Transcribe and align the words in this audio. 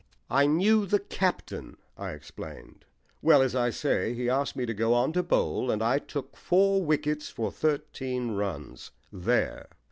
"I 0.31 0.47
knew 0.47 0.87
the 0.87 0.97
captain," 0.97 1.77
I 1.95 2.13
explained. 2.13 2.85
"Well, 3.21 3.43
as 3.43 3.55
I 3.55 3.69
say, 3.69 4.15
he 4.15 4.31
asked 4.31 4.55
me 4.55 4.65
to 4.65 4.73
go 4.73 4.95
on 4.95 5.13
to 5.13 5.21
bowl, 5.21 5.69
and 5.69 5.83
I 5.83 5.99
took 5.99 6.35
four 6.35 6.83
wickets 6.83 7.29
for 7.29 7.51
thirteen 7.51 8.31
runs. 8.31 8.89
There!" 9.13 9.67